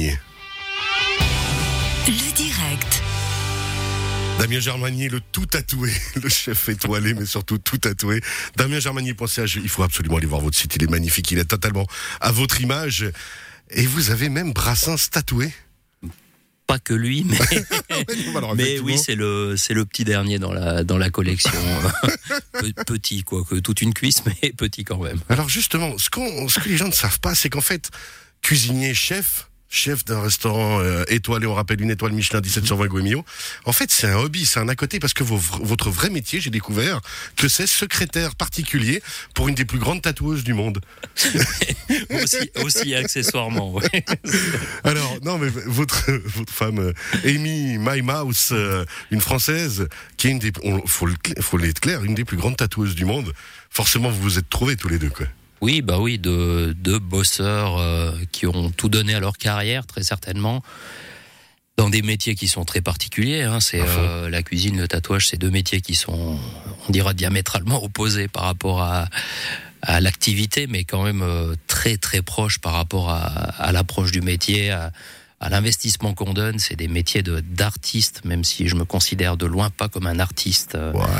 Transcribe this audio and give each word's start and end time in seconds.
Germanier. 0.00 0.18
Le 2.06 2.32
direct. 2.34 3.02
Damien 4.38 4.60
Germanier, 4.60 5.08
le 5.10 5.20
tout 5.32 5.44
tatoué, 5.44 5.92
le 6.22 6.28
chef 6.30 6.68
étoilé, 6.70 7.12
mais 7.14 7.26
surtout 7.26 7.58
tout 7.58 7.76
tatoué. 7.76 8.22
Damien 8.56 8.80
Germanier.ch, 8.80 9.56
il 9.62 9.68
faut 9.68 9.82
absolument 9.82 10.16
aller 10.16 10.26
voir 10.26 10.40
votre 10.40 10.56
site, 10.56 10.74
il 10.76 10.82
est 10.84 10.90
magnifique, 10.90 11.30
il 11.30 11.38
est 11.38 11.44
totalement 11.44 11.86
à 12.20 12.32
votre 12.32 12.60
image. 12.62 13.04
Et 13.70 13.86
vous 13.86 14.10
avez 14.10 14.28
même 14.30 14.52
Brassens 14.52 15.08
tatoué 15.10 15.52
pas 16.66 16.78
que 16.78 16.94
lui, 16.94 17.26
mais, 17.28 17.36
Alors, 18.36 18.54
mais 18.54 18.78
oui, 18.78 18.96
c'est 18.96 19.16
le 19.16 19.56
c'est 19.56 19.74
le 19.74 19.84
petit 19.84 20.04
dernier 20.04 20.38
dans 20.38 20.52
la 20.52 20.84
dans 20.84 20.98
la 20.98 21.10
collection. 21.10 21.50
Pe- 22.52 22.84
petit 22.84 23.24
quoi, 23.24 23.42
que 23.42 23.56
toute 23.56 23.82
une 23.82 23.92
cuisse, 23.92 24.22
mais 24.24 24.52
petit 24.52 24.84
quand 24.84 24.98
même. 25.02 25.18
Alors 25.28 25.48
justement, 25.48 25.98
ce, 25.98 26.08
qu'on- 26.10 26.46
ce 26.48 26.60
que 26.60 26.68
les 26.68 26.76
gens 26.76 26.86
ne 26.86 26.92
savent 26.92 27.18
pas, 27.18 27.34
c'est 27.34 27.48
qu'en 27.50 27.60
fait, 27.60 27.90
cuisinier, 28.40 28.94
chef, 28.94 29.49
chef 29.70 30.04
d'un 30.04 30.20
restaurant 30.20 30.80
euh, 30.80 31.04
étoilé, 31.08 31.46
on 31.46 31.54
rappelle 31.54 31.80
une 31.80 31.90
étoile 31.90 32.12
Michelin 32.12 32.40
17 32.40 32.66
sur 32.66 32.76
20 32.76 32.88
Guémillo, 32.88 33.24
en 33.64 33.72
fait 33.72 33.90
c'est 33.90 34.08
un 34.08 34.16
hobby, 34.16 34.44
c'est 34.44 34.58
un 34.58 34.68
à 34.68 34.74
côté 34.74 34.98
parce 34.98 35.14
que 35.14 35.22
vos 35.22 35.36
votre 35.36 35.90
vrai 35.90 36.10
métier, 36.10 36.40
j'ai 36.40 36.50
découvert 36.50 37.00
que 37.36 37.48
c'est 37.48 37.68
secrétaire 37.68 38.34
particulier 38.34 39.00
pour 39.32 39.48
une 39.48 39.54
des 39.54 39.64
plus 39.64 39.78
grandes 39.78 40.02
tatoueuses 40.02 40.44
du 40.44 40.54
monde. 40.54 40.80
Aussi 42.10 42.50
aussi 42.64 42.94
accessoirement. 42.94 43.72
ouais. 43.72 44.04
Alors 44.84 45.18
non 45.22 45.38
mais 45.38 45.48
votre 45.48 46.10
votre 46.24 46.52
femme 46.52 46.78
euh, 46.78 46.92
Amy 47.24 47.78
My 47.78 48.02
Mouse, 48.02 48.48
euh, 48.52 48.84
une 49.10 49.20
française 49.20 49.88
qui 50.16 50.28
est 50.28 50.30
une 50.32 50.38
des, 50.40 50.52
on, 50.64 50.84
faut 50.86 51.06
le 51.06 51.14
faut 51.40 51.56
l'être 51.56 51.80
clair, 51.80 52.02
une 52.04 52.14
des 52.14 52.24
plus 52.24 52.36
grandes 52.36 52.56
tatoueuses 52.56 52.94
du 52.96 53.04
monde. 53.04 53.32
Forcément 53.70 54.10
vous 54.10 54.22
vous 54.22 54.38
êtes 54.38 54.48
trouvés 54.48 54.76
tous 54.76 54.88
les 54.88 54.98
deux 54.98 55.10
quoi. 55.10 55.26
Oui, 55.60 55.82
bah 55.82 55.98
oui, 55.98 56.18
de 56.18 56.74
deux 56.78 56.98
bosseurs 56.98 57.78
euh, 57.78 58.12
qui 58.32 58.46
ont 58.46 58.70
tout 58.70 58.88
donné 58.88 59.14
à 59.14 59.20
leur 59.20 59.36
carrière, 59.36 59.86
très 59.86 60.02
certainement, 60.02 60.62
dans 61.76 61.90
des 61.90 62.00
métiers 62.00 62.34
qui 62.34 62.48
sont 62.48 62.64
très 62.64 62.80
particuliers. 62.80 63.42
Hein. 63.42 63.60
C'est 63.60 63.82
euh, 63.82 64.30
la 64.30 64.42
cuisine, 64.42 64.78
le 64.78 64.88
tatouage, 64.88 65.28
c'est 65.28 65.36
deux 65.36 65.50
métiers 65.50 65.82
qui 65.82 65.94
sont, 65.94 66.38
on 66.88 66.92
dira, 66.92 67.12
diamétralement 67.12 67.82
opposés 67.84 68.26
par 68.26 68.44
rapport 68.44 68.80
à, 68.80 69.08
à 69.82 70.00
l'activité, 70.00 70.66
mais 70.66 70.84
quand 70.84 71.02
même 71.02 71.22
euh, 71.22 71.54
très 71.66 71.98
très 71.98 72.22
proches 72.22 72.58
par 72.58 72.72
rapport 72.72 73.10
à, 73.10 73.22
à 73.22 73.72
l'approche 73.72 74.12
du 74.12 74.22
métier, 74.22 74.70
à, 74.70 74.92
à 75.40 75.48
l'investissement 75.48 76.12
qu'on 76.14 76.34
donne. 76.34 76.58
C'est 76.58 76.76
des 76.76 76.86
métiers 76.88 77.22
de 77.22 77.40
d'artistes, 77.40 78.22
même 78.24 78.44
si 78.44 78.68
je 78.68 78.76
me 78.76 78.84
considère 78.84 79.36
de 79.36 79.46
loin 79.46 79.70
pas 79.70 79.88
comme 79.88 80.06
un 80.06 80.18
artiste. 80.18 80.74
euh, 80.74 80.90
Voilà, 80.94 81.12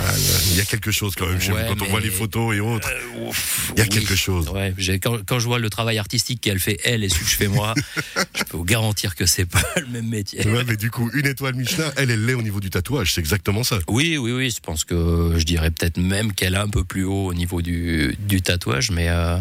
il 0.50 0.56
y 0.56 0.60
a 0.60 0.64
quelque 0.64 0.90
chose 0.90 1.14
quand 1.16 1.26
même 1.26 1.40
chez 1.40 1.52
Ouais, 1.52 1.66
vous 1.66 1.74
quand 1.74 1.84
on 1.86 1.88
voit 1.88 2.00
les 2.00 2.10
photos 2.10 2.54
et 2.54 2.60
autres. 2.60 2.88
euh, 2.90 3.28
ouf, 3.28 3.72
Il 3.74 3.78
y 3.78 3.80
a 3.80 3.84
oui. 3.84 3.88
quelque 3.90 4.14
chose. 4.14 4.48
Ouais, 4.50 4.74
quand, 5.02 5.18
quand 5.26 5.38
je 5.38 5.46
vois 5.46 5.58
le 5.58 5.70
travail 5.70 5.98
artistique 5.98 6.40
qu'elle 6.42 6.58
fait 6.60 6.78
elle 6.84 7.02
et 7.02 7.08
celui 7.08 7.24
que 7.24 7.30
je 7.30 7.36
fais 7.36 7.48
moi, 7.48 7.74
je 8.34 8.44
peux 8.44 8.56
vous 8.58 8.64
garantir 8.64 9.14
que 9.14 9.24
c'est 9.26 9.46
pas 9.46 9.62
le 9.80 9.86
même 9.86 10.08
métier. 10.08 10.46
Ouais, 10.46 10.64
mais 10.66 10.76
du 10.76 10.90
coup, 10.90 11.10
une 11.14 11.26
étoile 11.26 11.54
Michelin, 11.54 11.90
elle, 11.96 12.10
elle 12.10 12.24
l'est 12.26 12.34
au 12.34 12.42
niveau 12.42 12.60
du 12.60 12.68
tatouage, 12.70 13.14
c'est 13.14 13.20
exactement 13.20 13.64
ça. 13.64 13.78
Oui, 13.88 14.18
oui, 14.18 14.32
oui. 14.32 14.50
Je 14.50 14.60
pense 14.60 14.84
que 14.84 15.34
je 15.38 15.44
dirais 15.44 15.70
peut-être 15.70 15.96
même 15.96 16.32
qu'elle 16.32 16.54
est 16.54 16.58
un 16.58 16.68
peu 16.68 16.84
plus 16.84 17.04
haut 17.04 17.26
au 17.28 17.34
niveau 17.34 17.62
du, 17.62 18.14
du 18.18 18.42
tatouage, 18.42 18.90
mais 18.90 19.08
euh, 19.08 19.38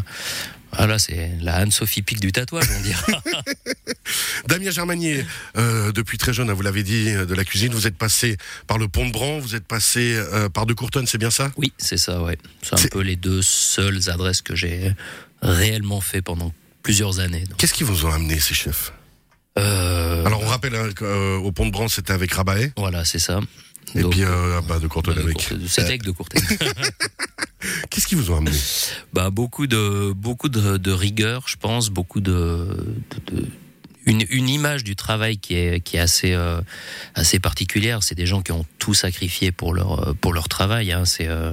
voilà, 0.78 1.00
c'est 1.00 1.32
la 1.42 1.56
Anne-Sophie 1.56 2.02
Pic 2.02 2.20
du 2.20 2.32
tatouage, 2.32 2.68
on 2.78 2.82
dira. 2.82 3.06
Damien 4.48 4.72
Germanier, 4.72 5.26
euh, 5.58 5.92
depuis 5.92 6.18
très 6.18 6.34
jeune, 6.34 6.50
hein, 6.50 6.54
vous 6.54 6.62
l'avez 6.62 6.84
dit, 6.84 7.10
euh, 7.10 7.26
de 7.26 7.34
la 7.34 7.44
cuisine, 7.44 7.74
vous 7.74 7.88
êtes 7.88 7.98
passé 7.98 8.38
par 8.68 8.78
le 8.78 8.88
Pont 8.88 9.06
de 9.08 9.12
Bran, 9.12 9.40
vous 9.40 9.56
êtes 9.56 9.66
passé 9.66 10.14
euh, 10.16 10.50
par 10.50 10.66
De 10.66 10.74
Courtonne, 10.74 11.08
c'est 11.08 11.18
bien 11.18 11.32
ça? 11.32 11.52
Oui, 11.58 11.74
c'est 11.78 11.98
ça, 11.98 12.22
ouais. 12.22 12.38
C'est 12.62 12.86
un 12.86 12.88
peu 12.90 13.02
les 13.02 13.16
deux 13.16 13.42
seules 13.42 14.10
adresses 14.10 14.42
que 14.42 14.56
j'ai 14.56 14.94
réellement 15.42 16.02
fait 16.02 16.22
pendant 16.22 16.54
plusieurs 16.84 17.20
années. 17.20 17.44
Qu'est-ce 17.58 17.74
qui 17.74 17.84
vous 17.84 18.06
ont 18.06 18.12
amené 18.12 18.40
ces 18.40 18.54
chefs? 18.54 18.94
Euh, 19.58 20.26
Alors 20.26 20.42
on 20.44 20.48
rappelle 20.48 20.76
hein, 20.76 20.90
qu'au 20.96 21.52
Pont 21.52 21.66
de 21.66 21.72
Bran, 21.72 21.88
c'était 21.88 22.14
avec 22.14 22.32
Rabaet, 22.32 22.72
voilà, 22.78 23.04
c'est 23.04 23.20
ça. 23.20 23.40
Et 23.96 24.02
Donc, 24.02 24.12
puis 24.12 24.24
euh, 24.24 24.58
ah 24.60 24.62
bah, 24.62 24.80
De 24.80 24.88
Courtonne 24.88 25.18
euh, 25.18 25.22
avec. 25.24 26.04
De 26.04 26.12
Courtenay. 26.12 26.44
Qu'est-ce 27.90 28.08
qui 28.08 28.16
vous 28.16 28.32
ont 28.32 28.38
amené? 28.38 28.56
Bah 29.14 29.30
beaucoup 29.32 29.68
de 29.68 30.14
beaucoup 30.14 30.48
de, 30.50 30.78
de 30.78 30.92
rigueur, 30.92 31.44
je 31.48 31.56
pense, 31.58 31.90
beaucoup 31.90 32.22
de, 32.22 32.68
de- 33.32 33.36
de- 33.36 33.48
une, 34.06 34.24
une 34.30 34.48
image 34.50 34.84
du 34.86 34.96
travail 34.96 35.38
qui 35.38 35.56
est 35.56 35.82
qui 35.82 35.98
est 35.98 36.00
assez 36.00 36.34
euh, 36.34 36.62
assez 37.16 37.40
particulière. 37.40 38.02
C'est 38.02 38.16
des 38.16 38.26
gens 38.26 38.42
qui 38.42 38.52
ont 38.54 38.66
tout 38.80 38.94
sacrifié 38.94 39.52
pour 39.52 39.74
leur 39.74 40.08
euh, 40.10 40.14
pour 40.14 40.34
leur 40.34 40.48
travail. 40.48 40.92
Hein. 40.94 41.04
C'est 41.06 41.28
euh, 41.28 41.52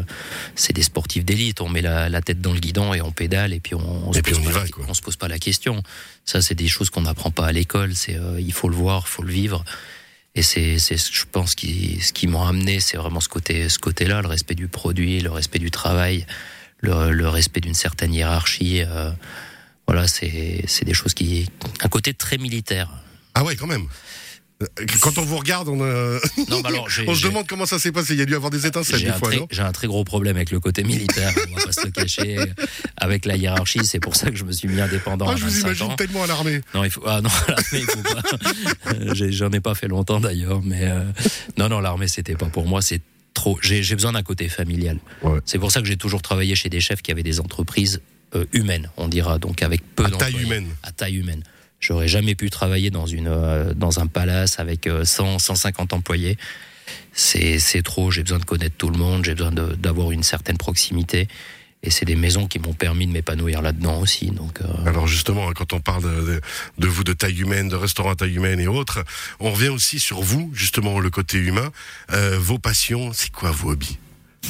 c'est 0.55 0.73
des 0.73 0.83
sportifs 0.85 1.25
d'élite. 1.25 1.61
On 1.61 1.69
met 1.69 1.83
la, 1.83 2.09
la 2.09 2.23
tête 2.23 2.41
dans 2.41 2.53
le 2.53 2.61
guidon 2.61 2.95
et 2.95 3.01
on 3.03 3.11
pédale 3.11 3.53
et 3.53 3.61
puis 3.61 3.75
on, 3.75 4.09
on 4.09 4.13
se 4.13 4.19
Et 4.21 4.23
puis 4.23 4.33
pose 4.33 4.41
on 4.41 4.45
y 4.49 4.53
pas 4.53 4.61
va, 4.61 4.65
la, 4.65 4.89
on 4.89 4.95
se 4.95 5.03
pose 5.03 5.17
pas 5.17 5.29
la 5.29 5.39
question. 5.39 5.83
Ça 6.25 6.41
c'est 6.41 6.55
des 6.55 6.69
choses 6.69 6.89
qu'on 6.89 7.03
n'apprend 7.03 7.31
pas 7.33 7.47
à 7.47 7.53
l'école. 7.53 7.97
C'est 7.97 8.17
il 8.39 8.53
faut 8.53 8.69
le 8.69 8.77
voir, 8.77 9.09
faut 9.09 9.23
le 9.23 9.33
vivre. 9.33 9.65
Et 10.37 10.43
c'est, 10.43 10.77
je 10.79 11.25
pense, 11.33 11.55
qui, 11.55 11.99
ce 12.03 12.13
qui 12.13 12.27
m'a 12.27 12.47
amené, 12.47 12.79
c'est 12.81 12.99
vraiment 12.99 13.21
ce 13.21 13.29
côté, 13.29 13.71
ce 13.71 13.79
côté-là, 13.79 14.21
le 14.21 14.29
respect 14.29 14.55
du 14.55 14.69
produit, 14.69 15.21
le 15.21 15.31
respect 15.31 15.59
du 15.59 15.71
travail, 15.71 16.27
le, 16.81 17.27
respect 17.27 17.61
d'une 17.61 17.75
certaine 17.75 18.13
hiérarchie. 18.13 18.83
euh, 18.83 19.11
voilà, 19.89 20.07
c'est, 20.07 20.63
c'est 20.67 20.85
des 20.85 20.93
choses 20.93 21.15
qui, 21.15 21.49
un 21.83 21.89
côté 21.89 22.13
très 22.13 22.37
militaire. 22.37 22.91
Ah 23.35 23.45
ouais, 23.45 23.57
quand 23.57 23.67
même. 23.67 23.89
Euh, 24.63 24.67
Quand 25.01 25.19
on 25.19 25.23
vous 25.23 25.37
regarde, 25.37 25.69
on, 25.69 25.81
euh, 25.83 26.19
Non, 26.49 26.61
bah 26.61 26.71
alors, 26.71 26.89
on 27.07 27.15
se 27.15 27.23
demande 27.23 27.47
comment 27.47 27.67
ça 27.67 27.79
s'est 27.79 27.93
passé. 27.93 28.15
Il 28.15 28.19
y 28.19 28.23
a 28.23 28.25
dû 28.25 28.35
avoir 28.35 28.51
des 28.51 28.67
étincelles 28.67 28.99
j'ai 28.99 29.07
des 29.07 29.11
un, 29.13 29.19
fois, 29.19 29.31
j'ai 29.51 29.63
un 29.63 29.73
très 29.73 29.87
gros 29.87 30.03
problème 30.03 30.37
avec 30.37 30.51
le 30.51 30.61
côté 30.61 30.83
militaire, 30.83 31.35
on 31.53 31.57
va 31.57 31.65
pas 31.65 31.73
se 31.73 31.85
le 31.85 31.91
cacher, 31.91 32.39
avec 32.97 33.27
la 33.27 33.37
hiérarchie. 33.37 33.85
C'est 33.85 34.01
pour 34.01 34.17
ça 34.17 34.31
que 34.31 34.37
je 34.37 34.45
me 34.45 34.53
suis 34.53 34.69
mis 34.69 34.81
indépendant 34.81 35.27
Ah, 35.29 35.33
à 35.33 35.37
je 35.37 35.43
vous 35.45 35.51
25 35.51 35.61
imagine 35.67 35.87
ans. 35.91 35.97
tellement 35.97 36.23
à 36.23 36.27
l'armée. 36.27 36.63
Non, 36.75 36.85
il 36.85 36.91
faut. 36.91 37.03
Ah 37.07 37.21
non, 37.21 37.29
l'armée, 37.49 37.65
il 37.75 37.85
faut 37.85 38.03
pas. 38.03 38.23
Euh, 38.95 39.15
J'en 39.31 39.51
ai 39.53 39.61
pas 39.61 39.75
fait 39.75 39.89
longtemps 39.89 40.21
d'ailleurs, 40.21 40.63
mais 40.63 40.85
euh, 40.85 41.01
non, 41.59 41.69
non, 41.69 41.81
l'armée, 41.81 42.09
c'était 42.09 42.35
pas 42.37 42.47
pour 42.47 42.67
moi. 42.67 42.81
C'est 42.81 43.03
trop. 43.35 43.59
J'ai 43.61 43.83
besoin 43.95 44.13
d'un 44.13 44.23
côté 44.23 44.49
familial. 44.49 44.99
Ouais. 45.23 45.41
C'est 45.45 45.59
pour 45.59 45.71
ça 45.71 45.81
que 45.83 45.87
j'ai 45.87 45.99
toujours 45.99 46.23
travaillé 46.23 46.55
chez 46.57 46.71
des 46.71 46.81
chefs 46.81 47.03
qui 47.03 47.11
avaient 47.11 47.23
des 47.23 47.41
entreprises 47.41 48.01
euh, 48.35 48.47
humaines, 48.55 48.91
on 48.97 49.07
dira, 49.09 49.39
donc 49.39 49.63
avec 49.63 49.83
peu 49.95 50.05
À 50.07 50.11
taille 50.11 50.41
humaine. 50.43 50.67
À 50.83 50.93
taille 50.93 51.17
humaine. 51.17 51.43
J'aurais 51.87 52.09
jamais 52.09 52.35
pu 52.35 52.51
travailler 52.51 52.91
dans 52.91 53.07
une 53.07 53.29
euh, 53.29 53.73
dans 53.75 54.01
un 54.01 54.09
palace 54.09 54.59
avec 54.59 54.89
euh, 54.89 55.05
100 55.05 55.39
150 55.39 55.93
employés. 55.93 56.37
C'est 57.13 57.61
c'est 57.61 57.83
trop. 57.83 58.11
J'ai 58.11 58.23
besoin 58.23 58.39
de 58.41 58.45
connaître 58.45 58.77
tout 58.77 58.91
le 58.91 58.99
monde. 58.99 59.25
J'ai 59.25 59.35
besoin 59.35 59.53
d'avoir 59.53 60.11
une 60.11 60.25
certaine 60.25 60.59
proximité. 60.59 61.29
Et 61.85 61.91
c'est 61.91 62.05
des 62.07 62.17
maisons 62.17 62.49
qui 62.49 62.59
m'ont 62.59 62.73
permis 62.73 63.07
de 63.07 63.13
m'épanouir 63.13 63.63
là-dedans 63.63 64.01
aussi. 64.01 64.27
Donc 64.33 64.61
euh, 64.63 64.65
Alors 64.87 65.07
justement, 65.07 65.53
quand 65.53 65.73
on 65.75 65.81
parle 65.81 66.03
de, 66.03 66.27
de- 66.27 66.41
de 66.79 66.87
vous 66.89 67.05
de 67.05 67.13
taille 67.13 67.39
humaine, 67.41 67.69
de 67.69 67.77
restaurant 67.77 68.11
à 68.11 68.17
taille 68.17 68.35
humaine 68.35 68.59
et 68.59 68.67
autres, 68.67 69.05
on 69.39 69.53
revient 69.53 69.69
aussi 69.69 70.01
sur 70.01 70.21
vous, 70.23 70.51
justement, 70.55 70.99
le 70.99 71.11
côté 71.11 71.39
humain. 71.39 71.71
Euh, 72.13 72.37
vos 72.41 72.59
passions, 72.59 73.13
c'est 73.13 73.31
quoi 73.31 73.53
vos 73.53 73.71
hobbies? 73.71 73.99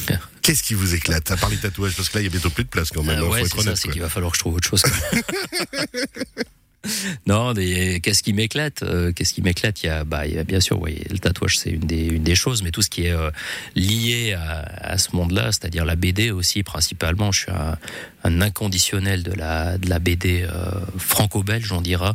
Qu'est-ce 0.42 0.62
qui 0.62 0.75
vous 0.75 0.94
éclate 0.94 1.30
À 1.30 1.36
part 1.36 1.50
les 1.50 1.56
tatouages, 1.58 1.94
parce 1.96 2.08
que 2.08 2.14
là, 2.16 2.22
il 2.22 2.25
y 2.25 2.28
a 2.28 2.30
bientôt 2.30 2.50
plus 2.50 2.64
de 2.64 2.69
place 2.70 2.91
quand 2.91 3.02
même. 3.02 3.19
Euh, 3.20 3.26
hein, 3.26 3.28
ouais, 3.28 3.42
c'est 3.44 3.60
ça, 3.60 3.76
c'est 3.76 3.88
qu'il 3.91 4.00
va 4.00 4.08
falloir 4.08 4.30
que 4.32 4.36
je 4.38 4.41
trouve 4.42 4.54
autre 4.54 4.69
chose. 4.69 4.82
non, 7.26 7.52
des- 7.52 8.00
qu'est-ce 8.00 8.22
qui 8.22 8.32
m'éclate 8.32 8.82
Euh, 8.82 9.12
Qu'est-ce 9.12 9.32
qui 9.32 9.42
m'éclate? 9.42 9.76
Bah, 10.06 10.26
il 10.26 10.34
y 10.34 10.38
a 10.38 10.44
bien 10.44 10.60
sûr, 10.60 10.80
oui, 10.80 11.02
le 11.10 11.19
tatouage, 11.19 11.58
c'est 11.58 11.70
une 11.70 11.80
des, 11.86 12.34
choses, 12.34 12.62
mais 12.62 12.70
tout 12.70 12.82
ce 12.82 12.91
qui 12.91 13.06
est 13.06 13.12
euh, 13.12 13.30
lié 13.74 14.34
à, 14.34 14.98
ce 14.98 15.14
monde-là, 15.16 15.52
c'est-à-dire 15.52 15.84
la 15.84 15.96
BD 15.96 16.30
aussi, 16.30 16.62
principalement. 16.62 17.32
Je 17.32 17.41
suis 17.41 17.52
un, 17.52 18.41
inconditionnel 18.41 19.22
de 19.22 19.32
la, 19.32 19.78
de 19.78 19.88
la 19.88 19.98
BD 19.98 20.42
euh, 20.42 20.70
franco-belge, 20.98 21.70
on 21.72 21.80
dira. 21.80 22.14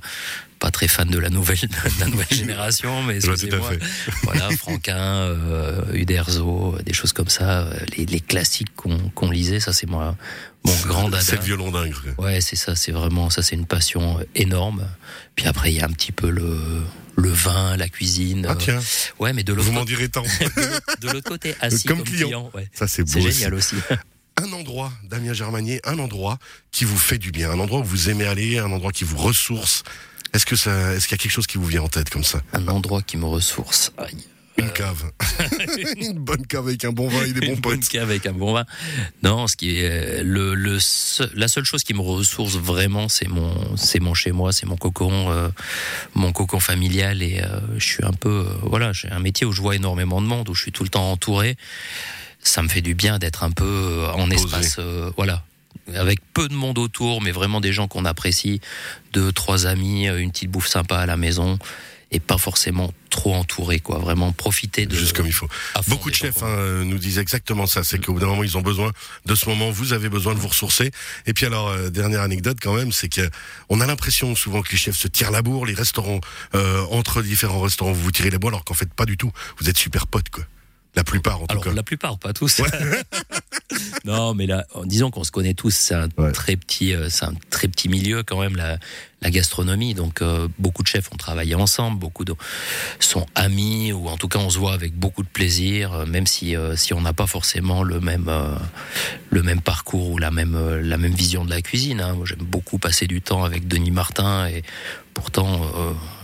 Pas 0.61 0.69
très 0.71 0.87
fan 0.87 1.09
de 1.09 1.17
la 1.17 1.29
nouvelle, 1.29 1.57
de 1.61 1.99
la 1.99 2.05
nouvelle 2.05 2.27
génération, 2.31 3.01
mais 3.01 3.15
excusez-moi. 3.15 3.71
Voilà, 4.23 4.49
Franquin, 4.51 4.95
euh, 4.95 5.81
Uderzo, 5.93 6.77
des 6.85 6.93
choses 6.93 7.13
comme 7.13 7.29
ça, 7.29 7.61
euh, 7.63 7.73
les, 7.97 8.05
les 8.05 8.19
classiques 8.19 8.73
qu'on 8.75 8.97
qu'on 9.09 9.31
lisait, 9.31 9.59
ça 9.59 9.73
c'est 9.73 9.87
moi, 9.89 10.15
mon 10.63 10.75
grand 10.85 11.09
dada. 11.09 11.23
C'est 11.25 11.37
le 11.37 11.41
violon 11.41 11.71
dingue. 11.71 11.95
Ouais, 12.19 12.41
c'est 12.41 12.55
ça, 12.55 12.75
c'est 12.75 12.91
vraiment, 12.91 13.31
ça 13.31 13.41
c'est 13.41 13.55
une 13.55 13.65
passion 13.65 14.19
euh, 14.19 14.23
énorme. 14.35 14.87
Puis 15.35 15.47
après, 15.47 15.71
il 15.71 15.77
y 15.77 15.81
a 15.81 15.85
un 15.85 15.91
petit 15.91 16.11
peu 16.11 16.29
le, 16.29 16.55
le 17.17 17.29
vin, 17.31 17.75
la 17.75 17.89
cuisine. 17.89 18.45
Ah 18.47 18.51
euh, 18.51 18.55
tiens, 18.59 18.79
ouais, 19.17 19.33
mais 19.33 19.43
de 19.43 19.53
l'autre 19.53 19.67
vous 19.67 19.73
m'en 19.73 19.83
direz 19.85 20.09
tant. 20.09 20.21
de 21.01 21.09
l'autre 21.11 21.27
côté, 21.27 21.55
assis 21.61 21.87
Comme 21.87 21.97
comme, 21.97 22.05
client. 22.07 22.27
client. 22.27 22.51
ouais. 22.53 22.69
Ça, 22.73 22.87
c'est 22.87 23.01
beau 23.03 23.09
C'est 23.13 23.19
aussi. 23.25 23.31
génial 23.39 23.55
aussi. 23.55 23.75
Un 24.37 24.53
endroit, 24.53 24.91
Damien 25.09 25.33
Germanier, 25.33 25.81
un 25.85 25.97
endroit 25.97 26.37
qui 26.71 26.85
vous 26.85 26.97
fait 26.97 27.17
du 27.17 27.31
bien, 27.31 27.49
un 27.49 27.59
endroit 27.59 27.79
où 27.79 27.83
vous 27.83 28.09
aimez 28.11 28.27
aller, 28.27 28.59
un 28.59 28.71
endroit 28.71 28.91
qui 28.91 29.03
vous 29.05 29.17
ressource. 29.17 29.83
Est-ce 30.33 30.45
que 30.45 30.55
ça, 30.55 30.93
est-ce 30.93 31.07
qu'il 31.07 31.17
y 31.17 31.19
a 31.19 31.23
quelque 31.23 31.31
chose 31.31 31.47
qui 31.47 31.57
vous 31.57 31.65
vient 31.65 31.81
en 31.83 31.89
tête 31.89 32.09
comme 32.09 32.23
ça? 32.23 32.41
Un 32.53 32.67
endroit 32.67 33.01
qui 33.01 33.17
me 33.17 33.25
ressource. 33.25 33.91
Aïe. 33.97 34.15
Une 34.57 34.69
cave, 34.73 35.09
une 35.97 36.19
bonne 36.19 36.45
cave 36.45 36.67
avec 36.67 36.83
un 36.85 36.91
bon 36.91 37.07
vin 37.07 37.23
et 37.23 37.31
des 37.33 37.39
bons 37.39 37.53
Une 37.55 37.59
bonne 37.61 37.79
potes. 37.79 37.89
cave 37.89 38.09
avec 38.09 38.25
un 38.27 38.33
bon 38.33 38.53
vin. 38.53 38.65
Non, 39.23 39.47
ce 39.47 39.55
qui 39.55 39.77
est 39.77 40.21
le, 40.23 40.53
le 40.55 40.77
seul- 40.79 41.31
la 41.33 41.47
seule 41.47 41.63
chose 41.63 41.83
qui 41.83 41.93
me 41.93 42.01
ressource 42.01 42.57
vraiment, 42.57 43.07
c'est 43.09 43.27
mon 43.29 43.75
c'est 43.77 43.99
mon 44.01 44.13
chez 44.13 44.31
moi, 44.33 44.51
c'est 44.51 44.65
mon 44.65 44.75
cocon, 44.75 45.31
euh, 45.31 45.47
mon 46.15 46.31
cocon 46.33 46.59
familial 46.59 47.23
et 47.23 47.39
euh, 47.41 47.59
je 47.77 47.85
suis 47.85 48.03
un 48.05 48.11
peu 48.13 48.45
euh, 48.45 48.53
voilà, 48.63 48.91
j'ai 48.93 49.09
un 49.09 49.19
métier 49.19 49.47
où 49.47 49.53
je 49.53 49.61
vois 49.61 49.75
énormément 49.77 50.21
de 50.21 50.27
monde, 50.27 50.47
où 50.49 50.53
je 50.53 50.61
suis 50.61 50.71
tout 50.73 50.83
le 50.83 50.89
temps 50.89 51.09
entouré. 51.11 51.55
Ça 52.43 52.61
me 52.61 52.67
fait 52.67 52.81
du 52.81 52.93
bien 52.93 53.19
d'être 53.19 53.43
un 53.43 53.51
peu 53.51 53.63
euh, 53.65 54.11
en 54.11 54.27
Posé. 54.27 54.35
espace 54.35 54.75
euh, 54.79 55.11
voilà 55.15 55.43
avec 55.95 56.19
peu 56.33 56.47
de 56.47 56.53
monde 56.53 56.77
autour, 56.77 57.21
mais 57.21 57.31
vraiment 57.31 57.61
des 57.61 57.73
gens 57.73 57.87
qu'on 57.87 58.05
apprécie, 58.05 58.61
deux, 59.13 59.31
trois 59.31 59.65
amis, 59.67 60.07
une 60.07 60.31
petite 60.31 60.51
bouffe 60.51 60.67
sympa 60.67 60.97
à 60.97 61.05
la 61.05 61.17
maison 61.17 61.57
et 62.11 62.19
pas 62.19 62.37
forcément 62.37 62.91
trop 63.09 63.33
entouré, 63.33 63.79
quoi. 63.79 63.97
Vraiment 63.99 64.31
profiter 64.33 64.85
de. 64.85 64.95
Juste 64.95 65.15
comme 65.15 65.27
il 65.27 65.33
faut. 65.33 65.47
Beaucoup 65.87 66.09
de 66.09 66.15
chefs 66.15 66.43
hein, 66.43 66.83
nous 66.83 66.97
disent 66.97 67.19
exactement 67.19 67.65
ça. 67.65 67.83
C'est 67.83 68.03
qu'au 68.03 68.13
bout 68.13 68.19
d'un 68.19 68.27
moment, 68.27 68.43
ils 68.43 68.57
ont 68.57 68.61
besoin 68.61 68.91
de 69.25 69.35
ce 69.35 69.47
moment. 69.47 69.71
Vous 69.71 69.93
avez 69.93 70.09
besoin 70.09 70.33
de 70.33 70.39
vous 70.39 70.49
ressourcer. 70.49 70.91
Et 71.25 71.33
puis 71.33 71.45
alors, 71.45 71.69
euh, 71.69 71.89
dernière 71.89 72.21
anecdote 72.21 72.57
quand 72.61 72.73
même, 72.73 72.91
c'est 72.91 73.07
que 73.07 73.29
on 73.69 73.79
a 73.79 73.85
l'impression 73.85 74.35
souvent 74.35 74.61
que 74.61 74.71
les 74.71 74.77
chefs 74.77 74.97
se 74.97 75.07
tirent 75.07 75.31
la 75.31 75.41
bourre, 75.41 75.65
les 75.65 75.73
restaurants 75.73 76.19
euh, 76.53 76.83
entre 76.91 77.21
différents 77.21 77.61
restaurants, 77.61 77.93
vous 77.93 78.03
vous 78.03 78.11
tirez 78.11 78.29
la 78.29 78.39
bourre, 78.39 78.51
alors 78.51 78.65
qu'en 78.65 78.73
fait 78.73 78.93
pas 78.93 79.05
du 79.05 79.15
tout. 79.15 79.31
Vous 79.59 79.69
êtes 79.69 79.77
super 79.77 80.07
potes, 80.07 80.29
quoi. 80.29 80.43
La 80.93 81.05
plupart, 81.05 81.41
en 81.41 81.47
tout 81.47 81.59
cas. 81.59 81.71
La 81.71 81.83
plupart, 81.83 82.19
pas 82.19 82.33
tous. 82.33 82.61
non, 84.05 84.33
mais 84.33 84.47
là, 84.47 84.65
disons 84.85 85.11
qu'on 85.11 85.23
se 85.23 85.31
connaît 85.31 85.53
tous. 85.53 85.73
C'est 85.75 85.93
un 85.93 86.09
très 86.31 86.55
petit, 86.55 86.93
euh, 86.93 87.09
c'est 87.09 87.25
un 87.25 87.33
très 87.49 87.67
petit 87.67 87.89
milieu 87.89 88.23
quand 88.23 88.39
même 88.39 88.55
la, 88.55 88.77
la 89.21 89.29
gastronomie. 89.29 89.93
Donc 89.93 90.21
euh, 90.21 90.47
beaucoup 90.59 90.83
de 90.83 90.87
chefs 90.87 91.11
ont 91.11 91.17
travaillé 91.17 91.55
ensemble, 91.55 91.99
beaucoup 91.99 92.25
de 92.25 92.33
sont 92.99 93.25
amis 93.35 93.91
ou 93.93 94.07
en 94.07 94.17
tout 94.17 94.27
cas 94.27 94.39
on 94.39 94.49
se 94.49 94.57
voit 94.57 94.73
avec 94.73 94.93
beaucoup 94.93 95.23
de 95.23 95.27
plaisir, 95.27 95.93
euh, 95.93 96.05
même 96.05 96.27
si 96.27 96.55
si 96.75 96.93
on 96.93 97.01
n'a 97.01 97.13
pas 97.13 97.27
forcément 97.27 97.83
le 97.83 97.99
même 97.99 98.29
le 99.29 99.43
même 99.43 99.61
parcours 99.61 100.11
ou 100.11 100.17
la 100.17 100.31
même 100.31 100.57
la 100.81 100.97
même 100.97 101.13
vision 101.13 101.45
de 101.45 101.49
la 101.49 101.61
cuisine. 101.61 102.01
Hein. 102.01 102.13
Moi, 102.13 102.25
j'aime 102.25 102.39
beaucoup 102.39 102.77
passer 102.77 103.07
du 103.07 103.21
temps 103.21 103.43
avec 103.43 103.67
Denis 103.67 103.91
Martin 103.91 104.47
et 104.47 104.63
Pourtant, 105.13 105.69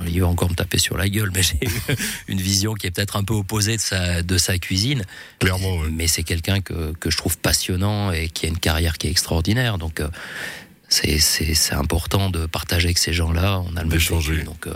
il 0.08 0.22
va 0.22 0.28
encore 0.28 0.50
me 0.50 0.56
taper 0.56 0.78
sur 0.78 0.98
la 0.98 1.10
gueule, 1.10 1.30
mais 1.36 1.44
j'ai 1.44 1.60
une 2.28 2.40
vision 2.40 2.74
qui 2.74 2.88
est 2.88 2.92
peut-être 2.92 3.18
un 3.18 3.24
peu 3.24 3.34
opposée 3.34 3.76
de 3.76 3.82
sa, 3.82 4.24
de 4.24 4.38
sa 4.38 4.58
cuisine. 4.58 5.04
Clairement. 5.40 5.80
Mais 5.92 6.08
c'est 6.08 6.24
quelqu'un 6.24 6.62
que, 6.62 6.94
que 6.94 7.10
je 7.10 7.18
trouve 7.18 7.38
passionnant 7.38 8.12
et 8.12 8.30
qui 8.30 8.46
a 8.46 8.50
une 8.50 8.58
carrière 8.58 8.98
qui 8.98 9.08
est 9.08 9.12
extraordinaire. 9.12 9.78
Donc, 9.78 10.00
euh, 10.00 10.08
c'est 10.90 11.74
important 11.74 12.30
de 12.30 12.46
partager 12.46 12.86
avec 12.88 12.98
ces 12.98 13.14
gens-là. 13.14 13.62
On 13.62 13.76
a 13.76 13.84
le 13.84 13.90
même 13.90 14.44
donc 14.44 14.68
euh, 14.68 14.74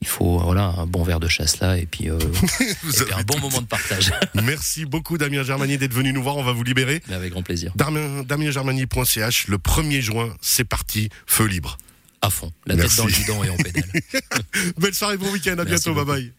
il 0.00 0.06
faut 0.06 0.38
voilà 0.38 0.74
un 0.78 0.86
bon 0.86 1.02
verre 1.02 1.20
de 1.20 1.28
chasse 1.28 1.60
là 1.60 1.78
et 1.78 1.86
puis, 1.86 2.10
euh, 2.10 2.18
un 3.16 3.22
bon 3.22 3.38
moment 3.40 3.60
de 3.60 3.66
partage. 3.66 4.12
Merci 4.34 4.84
beaucoup 4.84 5.18
Damien 5.18 5.42
Germanier 5.42 5.78
d'être 5.78 5.94
venu 5.94 6.12
nous 6.12 6.22
voir. 6.22 6.36
On 6.36 6.44
va 6.44 6.52
vous 6.52 6.62
libérer. 6.62 7.02
avec 7.10 7.32
grand 7.32 7.42
plaisir. 7.42 7.72
Damien, 7.74 8.22
DamienGermanier.ch. 8.22 9.48
Le 9.48 9.56
1er 9.58 10.00
juin, 10.00 10.34
c'est 10.40 10.64
parti, 10.64 11.08
feu 11.26 11.46
libre 11.46 11.78
à 12.24 12.30
fond, 12.30 12.50
la 12.64 12.74
tête 12.74 12.96
dans 12.96 13.04
le 13.04 13.12
guidon 13.12 13.44
et 13.44 13.50
on 13.50 13.56
pédale. 13.56 13.84
Belle 14.78 14.94
soirée, 14.94 15.18
bon 15.18 15.30
week-end, 15.30 15.58
à 15.58 15.64
bientôt, 15.64 15.94
bye 15.94 16.06
bye. 16.06 16.32